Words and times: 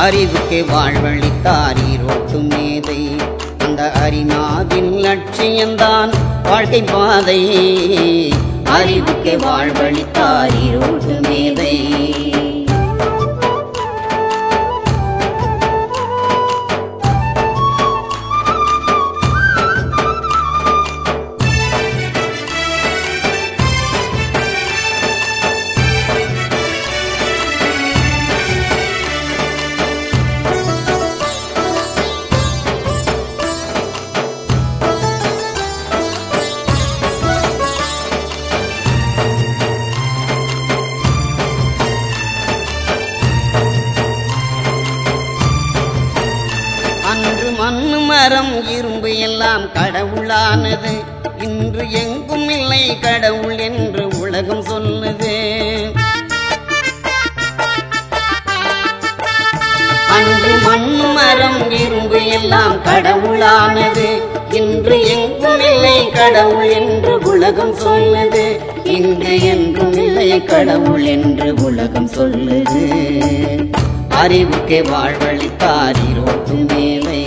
அறிவுக்கு 0.00 0.64
வாழ்வழித்தார் 0.68 1.76
ஈரோட்டும் 1.92 2.48
மேதை. 2.48 3.10
அந்த 3.58 3.92
அரிநாதின் 3.94 4.92
லட்சியம்தான் 4.98 6.14
வாழ்க்கை 6.42 6.82
பாதை. 6.82 7.40
அறிவுக்கு 8.64 9.36
வாழ்வழித்தார் 9.40 10.50
ஈரோட்டு 10.64 11.28
மேதை. 11.28 12.29
மரம் 48.30 48.68
இரும்பு 48.68 49.18
எல்லாம் 49.18 49.72
கடவுளானது. 49.72 50.92
இன்று 51.38 51.90
எங்கும் 51.90 52.48
இல்லை 52.48 52.98
கடவுள் 52.98 53.58
என்று 53.58 54.08
உலகம் 54.20 54.62
சொல்லுது. 54.62 55.34
அன்று 60.08 60.52
மண் 60.62 61.12
மரம் 61.12 61.70
இரும்பு 61.70 62.26
எல்லாம் 62.26 62.82
கடவுளானது. 62.82 64.22
இன்று 64.50 65.08
எங்கும் 65.08 65.60
இல்லை 65.60 66.10
கடவுள் 66.10 66.70
என்று 66.70 67.18
உலகம் 67.18 67.74
சொல்லுது. 67.74 68.58
இங்கு 68.84 69.40
என்றும் 69.42 69.92
இல்லை 69.92 70.44
கடவுள் 70.44 71.04
என்று 71.04 71.54
உலகம் 71.54 72.10
சொல்லுது. 72.10 72.84
அறிவுக்கு 74.08 74.82
வாழ்வழித்தார் 74.82 75.96
ஈரோட்டும் 76.10 76.66
மேலே. 76.74 77.19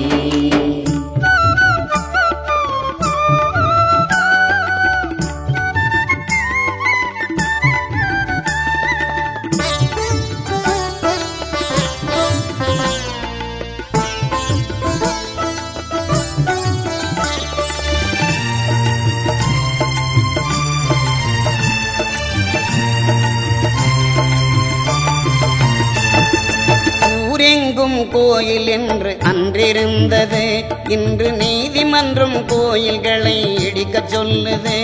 ஊரெங்கும் 27.43 28.07
கோயில் 28.11 28.67
என்று 28.67 29.17
அன்றிருந்தது. 29.19 30.63
இன்று 30.87 31.31
நீதிமன்றம் 31.31 32.45
கோயில்களை 32.45 33.57
இடிக்கச் 33.57 34.15
சொல்லுது. 34.15 34.77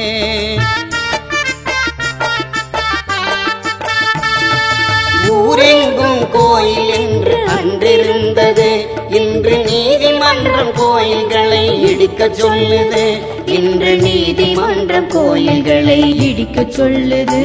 ஊரெங்கும் 5.29 6.29
கோயில் 6.31 6.89
என்று 6.89 7.37
அன்றிருந்தது. 7.47 8.87
இன்று 9.09 9.57
நீதிமன்றம் 9.57 10.71
கோயில்களை 10.75 11.81
இடிக்க 11.81 12.27
சொல்லுது. 12.27 13.21
இன்று 13.45 13.97
நீதிமன்றம் 13.97 15.07
கோயில்களை 15.07 16.29
இடிக்க 16.29 16.61
சொல்லுது. 16.61 17.43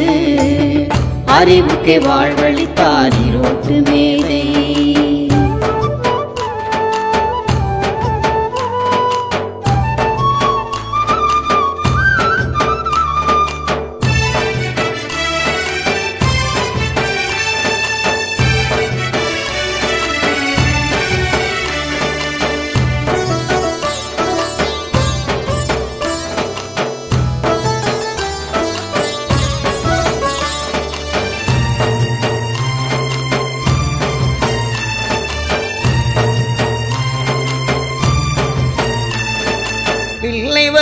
அறிவுக்கு 1.27 2.01
வாழ்வழித்தார் 2.01 3.13
ரோட்டு 3.33 3.83
மேலே 3.91 4.44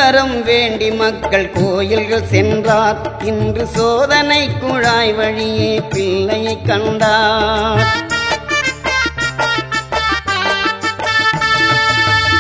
பிள்ளை 0.02 0.14
வரம் 0.14 0.42
வேண்டி 0.42 0.90
மக்கள் 0.90 1.50
கோயில்கள் 1.50 2.26
சென்றார். 2.26 3.22
இன்று 3.24 3.66
சோதனை 3.66 4.50
குழாய் 4.60 5.12
வழியே 5.12 5.80
பிள்ளையை 5.80 6.62
கண்டார். 6.62 7.82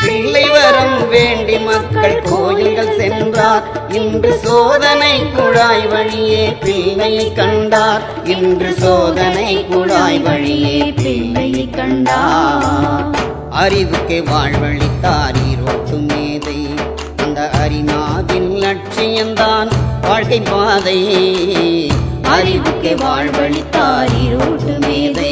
பிள்ளை 0.06 0.48
வரம் 0.48 1.08
வேண்டி 1.08 1.58
மக்கள் 1.58 2.22
கோயில்கள் 2.22 2.96
சென்றார். 2.96 3.62
இன்று 3.88 4.38
சோதனை 4.38 5.22
குழாய் 5.36 5.86
வழியே 5.86 6.56
பிள்ளையை 6.64 7.32
கண்டார். 7.32 8.02
இன்று 8.24 8.74
சோதனை 8.74 9.66
குழாய் 9.70 10.18
வழியே 10.18 10.92
பிள்ளையை 11.02 11.70
கண்டார். 11.70 13.06
அறிவுக்கு 13.50 14.24
வாழ்வழித்தார் 14.26 15.38
ஈரோட்டு 15.50 15.98
மேதை. 16.10 16.81
விஷயம்தான் 19.02 19.68
வாழ்க்கை 20.00 20.40
பாதை. 20.40 20.98
அறிவுக்கு 22.22 22.90
வாழ்வழித்தார் 23.00 24.12
இருட்டு 24.24 24.78
மேதை 24.86 25.31